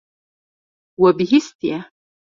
We 1.01 1.09
bihîstiye. 1.17 1.77